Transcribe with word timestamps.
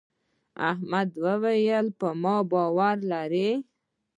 احمد 0.69 1.09
وويل: 1.25 1.85
پر 1.99 2.11
ما 2.21 2.35
باور 2.51 2.97
لرې. 3.11 3.49